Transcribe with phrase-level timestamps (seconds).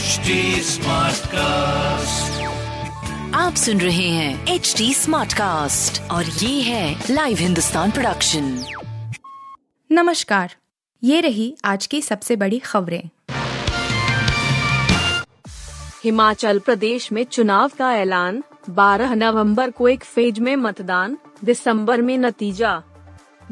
[0.00, 0.30] HD
[1.26, 2.42] cast
[3.34, 8.64] आप सुन रहे हैं एच डी स्मार्ट कास्ट और ये है लाइव हिंदुस्तान प्रोडक्शन
[9.92, 10.54] नमस्कार।
[11.04, 13.02] ये रही आज की सबसे बड़ी खबरें।
[16.04, 22.18] हिमाचल प्रदेश में चुनाव का ऐलान। 12 नवंबर को एक फ़ेज़ में मतदान दिसंबर में
[22.18, 22.82] नतीजा।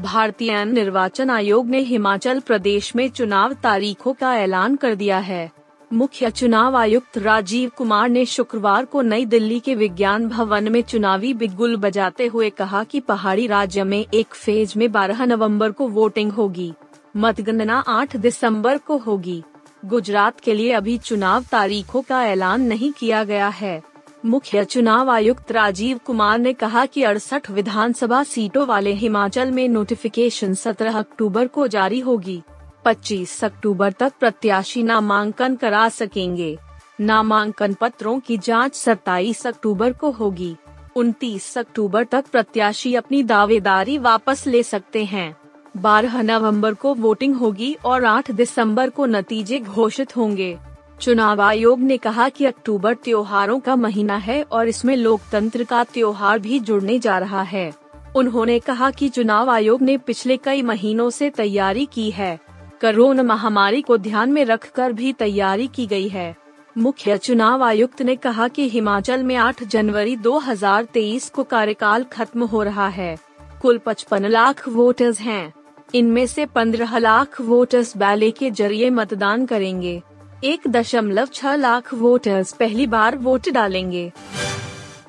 [0.00, 5.57] भारतीय निर्वाचन आयोग ने हिमाचल प्रदेश में चुनाव तारीखों का ऐलान कर दिया है।
[5.92, 11.34] मुख्य चुनाव आयुक्त राजीव कुमार ने शुक्रवार को नई दिल्ली के विज्ञान भवन में चुनावी
[11.34, 16.32] बिगुल बजाते हुए कहा कि पहाड़ी राज्य में एक फ़ेज़ में 12 नवंबर को वोटिंग
[16.32, 16.72] होगी।
[17.16, 19.42] मतगणना 8 दिसंबर को होगी।
[19.84, 23.82] गुजरात के लिए अभी चुनाव तारीखों का ऐलान नहीं किया गया है।
[24.24, 30.54] मुख्य चुनाव आयुक्त राजीव कुमार ने कहा कि अड़सठ विधानसभा सीटों वाले हिमाचल में नोटिफिकेशन
[30.54, 32.42] 17 अक्टूबर को जारी होगी।
[32.84, 36.58] 25 अक्टूबर तक प्रत्याशी नामांकन करा सकेंगे।
[37.00, 40.56] नामांकन पत्रों की जाँच 27 अक्टूबर को होगी।
[40.96, 45.36] 29 अक्टूबर तक प्रत्याशी अपनी दावेदारी वापस ले सकते हैं।
[45.76, 50.58] 12 नवंबर को वोटिंग होगी और 8 दिसंबर को नतीजे घोषित होंगे।
[51.00, 56.38] चुनाव आयोग ने कहा कि अक्टूबर त्योहारों का महीना है और इसमें लोकतंत्र का त्योहार
[56.38, 57.72] भी जुड़ने जा रहा है।
[58.16, 62.47] उन्होंने कहा कि चुनाव आयोग ने पिछले कई महीनों से तैयारी की है।
[62.80, 66.36] कोरोना महामारी को ध्यान में रखकर भी तैयारी की गई है।
[66.78, 72.62] मुख्य चुनाव आयुक्त ने कहा कि हिमाचल में 8 जनवरी 2023 को कार्यकाल खत्म हो
[72.62, 73.18] रहा है।
[73.62, 75.54] कुल 55 लाख वोटर्स हैं।
[75.94, 80.02] इनमें से 15 लाख वोटर्स बैले के ज़रिए मतदान करेंगे।
[80.44, 84.12] एक दशमलव छह लाख वोटर्स पहली बार वोट डालेंगे।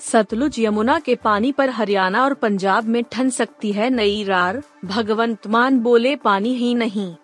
[0.00, 5.46] सतलुज यमुना के पानी पर हरियाणा और पंजाब में ठन सकती है नई रार। भगवंत
[5.46, 7.14] मान बोले पानी ही नहीं।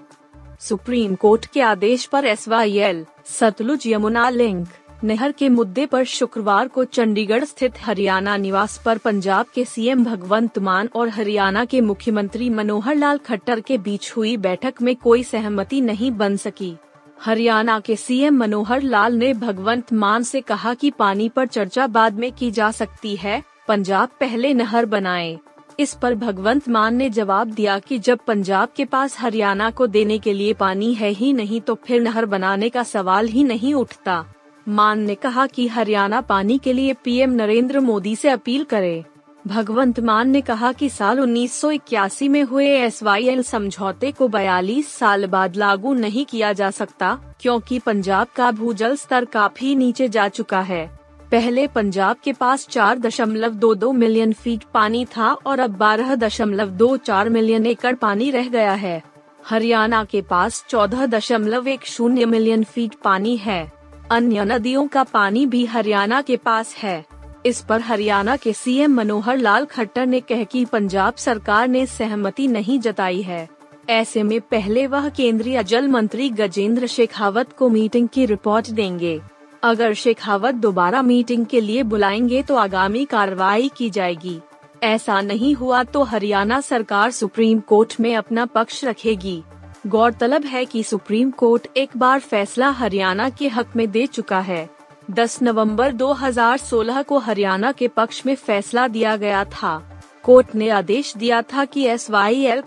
[0.69, 4.69] सुप्रीम कोर्ट के आदेश पर एसवाईएल सतलुज यमुना लिंक,
[5.05, 10.59] नहर के मुद्दे पर शुक्रवार को चंडीगढ़ स्थित हरियाणा निवास पर पंजाब के सीएम भगवंत
[10.59, 15.81] मान और हरियाणा के मुख्यमंत्री मनोहर लाल खट्टर के बीच हुई बैठक में कोई सहमति
[15.81, 16.75] नहीं बन सकी।
[17.23, 22.15] हरियाणा के सीएम मनोहर लाल ने भगवंत मान से कहा कि पानी पर चर्चा बाद
[22.15, 25.39] में की जा सकती है, पंजाब पहले नहर बनाए।
[25.79, 30.19] इस पर भगवंत मान ने जवाब दिया कि जब पंजाब के पास हरियाणा को देने
[30.19, 34.25] के लिए पानी है ही नहीं तो फिर नहर बनाने का सवाल ही नहीं उठता।
[34.67, 39.05] मान ने कहा कि हरियाणा पानी के लिए पीएम नरेंद्र मोदी से अपील करे।
[39.47, 45.57] भगवंत मान ने कहा कि साल 1981 में हुए एसवाईएल समझौते को 42 साल बाद
[45.57, 51.04] लागू नहीं किया जा सकता, क्योंकि पंजाब का भूजल स्तर काफ़ी नीचे जा चुका है।
[51.35, 56.15] पहले पंजाब के पास चार दशमलव दो दो मिलियन फीट पानी था और अब बारह
[56.15, 59.03] दशमलव दो चार मिलियन एकड़ पानी रह गया है।
[59.49, 63.73] हरियाणा के पास चौदह दशमलव एक शून्य मिलियन फीट पानी है।
[64.11, 67.05] अन्य नदियों का पानी भी हरियाणा के पास है।
[67.47, 72.49] इस पर हरियाणा के सीएम मनोहर लाल खट्टर ने कह कि पंजाब सरकार ने सहमति
[72.49, 73.49] नहीं जताई है।
[73.91, 79.21] ऐसे में पहले वह केंद्रीय जल मंत्री गजेंद्र शेखावत को मीटिंग की रिपोर्ट देंगे।
[79.65, 84.41] अगर शेखावत दोबारा मीटिंग के लिए बुलाएँगे तो आगामी कार्रवाई की जाएगी।
[84.83, 89.43] ऐसा नहीं हुआ तो हरियाणा सरकार सुप्रीम कोर्ट में अपना पक्ष रखेगी।
[89.87, 94.71] गौरतलब है कि सुप्रीम कोर्ट एक बार फैसला हरियाणा के हक में दे चुका है।
[95.11, 101.17] 10 नवंबर 2016 को हरियाणा के पक्ष में फैसला दिया गया था। कोर्ट ने आदेश
[101.17, 102.07] दिया था कि एस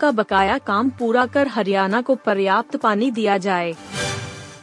[0.00, 3.74] का बकाया काम पूरा कर हरियाणा को पर्याप्त पानी दिया जाए।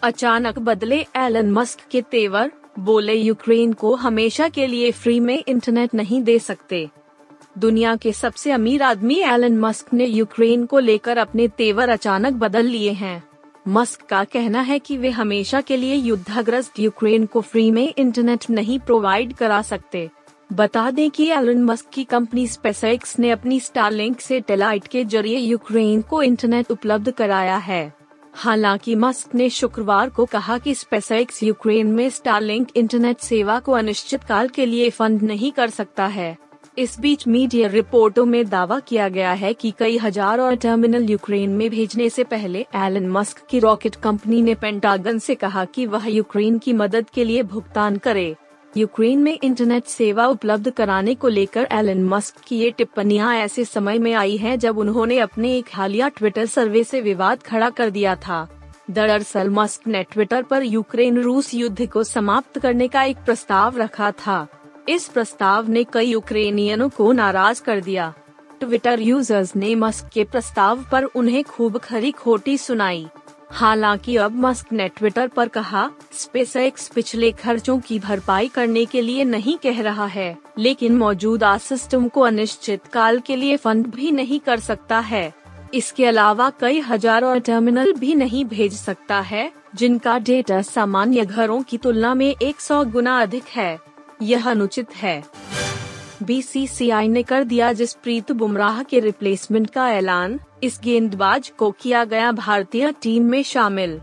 [0.05, 5.93] अचानक बदले एलन मस्क के तेवर, बोले यूक्रेन को हमेशा के लिए फ्री में इंटरनेट
[5.93, 6.89] नहीं दे सकते।
[7.57, 12.66] दुनिया के सबसे अमीर आदमी एलन मस्क ने यूक्रेन को लेकर अपने तेवर अचानक बदल
[12.66, 13.23] लिए हैं।
[13.67, 18.49] मस्क का कहना है कि वे हमेशा के लिए युद्धग्रस्त यूक्रेन को फ्री में इंटरनेट
[18.49, 20.09] नहीं प्रोवाइड करा सकते।
[20.53, 25.37] बता दें कि एलन मस्क की कंपनी स्पेसएक्स ने अपनी स्टारलिंक से टेलाइट के ज़रिए
[25.37, 27.94] यूक्रेन को इंटरनेट उपलब्ध कराया है।
[28.35, 34.23] हालाँकि मस्क ने शुक्रवार को कहा कि स्पेसएक्स यूक्रेन में स्टारलिंक इंटरनेट सेवा को अनिश्चित
[34.23, 36.37] काल के लिए फंड नहीं कर सकता है।
[36.78, 41.49] इस बीच मीडिया रिपोर्टों में दावा किया गया है कि कई हज़ार और टर्मिनल यूक्रेन
[41.49, 46.08] में भेजने से पहले एलन मस्क की रॉकेट कंपनी ने पेंटागन से कहा कि वह
[46.08, 48.35] यूक्रेन की मदद के लिए भुगतान करे।
[48.77, 53.99] यूक्रेन में इंटरनेट सेवा उपलब्ध कराने को लेकर एलन मस्क की ये टिप्पणियाँ ऐसे समय
[53.99, 58.16] में आई हैं जब उन्होंने अपने एक हालिया ट्विटर सर्वे से विवाद खड़ा कर दिया
[58.16, 58.47] था।
[58.91, 64.11] दरअसल मस्क ने ट्विटर पर यूक्रेन रूस युद्ध को समाप्त करने का एक प्रस्ताव रखा
[64.11, 64.47] था।
[64.89, 68.13] इस प्रस्ताव ने कई यूक्रेनियनों को नाराज़ कर दिया।
[68.59, 73.07] ट्विटर यूज़र्स ने मस्क के प्रस्ताव पर उन्हें खूब खरी खोटी सुनाई।
[73.55, 79.02] हालाँकि अब मस्क ने ट्विटर पर कहा स्पेस एक्स पिछले खर्चों की भरपाई करने के
[79.02, 84.11] लिए नहीं कह रहा है, लेकिन मौजूदा सिस्टम को अनिश्चित काल के लिए फंड भी
[84.11, 85.34] नहीं कर सकता है।
[85.73, 91.78] इसके अलावा कई हज़ारों टर्मिनल भी नहीं भेज सकता है, जिनका डेटा सामान्य घरों की
[91.78, 93.78] तुलना में 100 गुना अधिक है।
[94.22, 95.23] यह अनुचित है।
[96.23, 102.32] बीसीसीआई ने कर दिया जसप्रीत बुमराह के रिप्लेसमेंट का ऐलान। इस गेंदबाज को किया गया
[102.32, 104.00] भारतीय टीम में शामिल।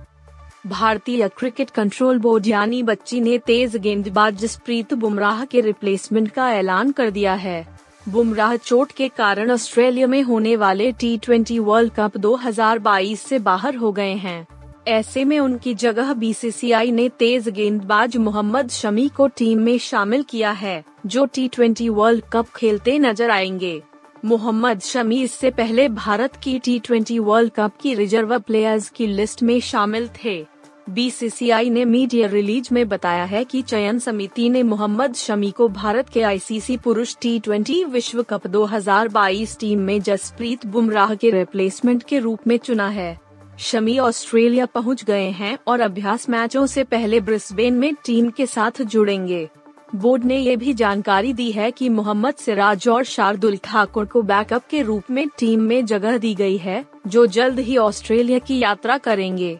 [0.67, 6.93] भारतीय क्रिकेट कंट्रोल बोर्ड यानी बच्ची ने तेज गेंदबाज जसप्रीत बुमराह के रिप्लेसमेंट का ऐलान
[6.93, 7.67] कर दिया है।
[8.09, 13.77] बुमराह चोट के कारण ऑस्ट्रेलिया में होने वाले टी ट्वेंटी वर्ल्ड कप 2022 से बाहर
[13.77, 14.47] हो गए हैं।
[14.89, 20.51] ऐसे में उनकी जगह बीसीसीआई ने तेज गेंदबाज मोहम्मद शमी को टीम में शामिल किया
[20.51, 23.83] है, जो टी ट्वेंटी वर्ल्ड कप खेलते नज़र आएँगे।
[24.25, 29.43] मोहम्मद शमी इससे पहले भारत की टी ट्वेंटी वर्ल्ड कप की रिज़र्व प्लेयर्स की लिस्ट
[29.43, 30.47] में शामिल थे।
[30.91, 36.09] बीसीसीआई ने मीडिया रिलीज़ में बताया है कि चयन समिति ने मोहम्मद शमी को भारत
[36.09, 42.19] के आईसीसी पुरुष टी ट्वेंटी विश्व कप 2022 टीम में जसप्रीत बुमराह के रिप्लेसमेंट के
[42.19, 43.19] रूप में चुना है।
[43.59, 48.83] शमी ऑस्ट्रेलिया पहुँच गए हैं और अभ्यास मैचों से पहले ब्रिस्बेन में टीम के साथ
[48.83, 49.49] जुड़ेंगे।
[49.95, 54.63] बोर्ड ने ये भी जानकारी दी है कि मोहम्मद सिराज और शार्दुल ठाकुर को बैकअप
[54.71, 58.99] के रूप में टीम में जगह दी गई है, जो जल्द ही ऑस्ट्रेलिया की यात्रा
[58.99, 59.59] करेंगे।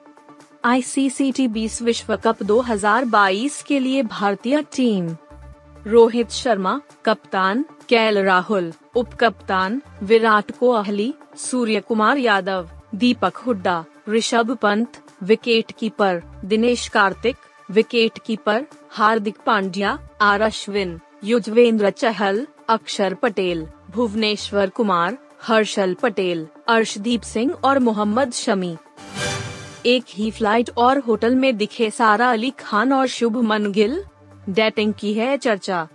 [0.65, 5.17] आईसीसी बीस विश्व कप 2022 के लिए भारतीय टीम।
[5.87, 14.57] रोहित शर्मा, कप्तान, कैल राहुल उप कप्तान Virat Kohli Surya Kumar Yadav, Deepak Hooda, Rishabh
[14.57, 14.93] Pant
[15.23, 17.37] wicket keeper Dinesh Karthik
[17.73, 27.23] wicket keeper Hardik Pandya R Ashwin Yuzvendra Chahal, Axar Patel, Bhuvneshwar Kumar, Harshal Patel, Arshdeep
[27.23, 28.77] Singh और मोहम्मद शमी।
[29.87, 34.03] एक ही फ़्लाइट और होटल में दिखे सारा अली खान और शुभमन गिल
[34.49, 35.87] डेटिंग की है चर्चा।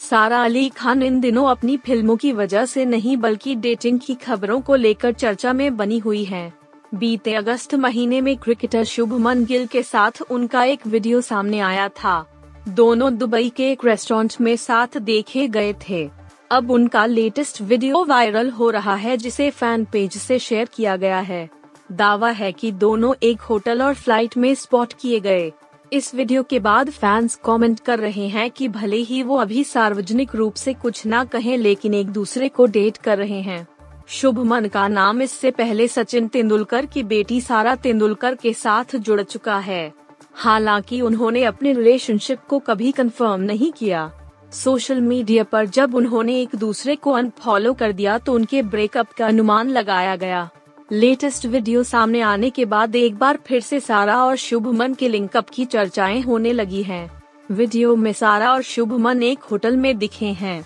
[0.00, 4.60] सारा अली खान इन दिनों अपनी फ़िल्मों की वजह से नहीं, बल्कि डेटिंग की खबरों
[4.60, 6.52] को लेकर चर्चा में बनी हुई हैं।
[6.96, 12.24] बीते अगस्त महीने में क्रिकेटर शुभमन गिल के साथ उनका एक वीडियो सामने आया था।
[12.68, 16.08] दोनों दुबई के एक रेस्टोरेंट में साथ देखे गए थे।
[16.50, 21.20] अब उनका लेटेस्ट वीडियो वायरल हो रहा है, जिसे फ़ैन पेज से शेयर किया गया
[21.20, 21.48] है।
[21.92, 25.52] दावा है कि दोनों एक होटल और फ़्लाइट में स्पॉट किए गए।
[25.92, 30.34] इस वीडियो के बाद फैंस कमेंट कर रहे हैं कि भले ही वो अभी सार्वजनिक
[30.34, 33.66] रूप से कुछ ना कहें, लेकिन एक दूसरे को डेट कर रहे हैं।
[34.08, 39.58] शुभमन का नाम इससे पहले सचिन तेंदुलकर की बेटी सारा तेंदुलकर के साथ जुड़ चुका
[39.58, 39.92] है।
[40.34, 44.10] हालाँकि उन्होंने अपने रिलेशनशिप को कभी कंफर्म नहीं किया।
[44.52, 49.26] सोशल मीडिया पर जब उन्होंने एक दूसरे को अनफॉलो कर दिया तो उनके ब्रेकअप का
[49.26, 50.48] अनुमान लगाया गया।
[50.92, 55.50] लेटेस्ट वीडियो सामने आने के बाद एक बार फिर से सारा और शुभमन के लिंकअप
[55.50, 57.10] की चर्चाएँ होने लगी हैं।
[57.50, 60.64] वीडियो में सारा और शुभमन एक होटल में दिखे हैं।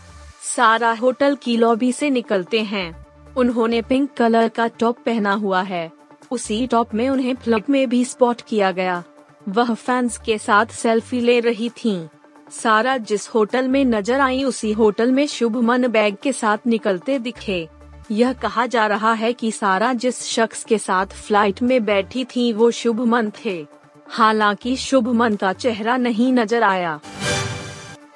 [0.56, 5.90] सारा होटल की लॉबी से निकलते हैं। उन्होंने पिंक कलर का टॉप पहना हुआ है।
[6.30, 9.02] उसी टॉप में उन्हें फ्लग में भी स्पॉट किया गया।
[9.48, 12.08] वह फैंस के साथ सेल्फी ले रही थीं।
[12.50, 17.68] सारा जिस होटल में नज़र आई उसी होटल में शुभमन बैग के साथ निकलते दिखे।
[18.10, 22.52] यह कहा जा रहा है कि सारा जिस शख्स के साथ फ़्लाइट में बैठी थी
[22.52, 23.66] वो शुभमन थे।
[24.08, 27.00] हालाँकि शुभमन का चेहरा नहीं नज़र आया।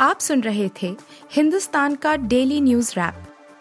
[0.01, 0.97] आप सुन रहे थे
[1.33, 3.34] हिंदुस्तान का डेली न्यूज़ रैप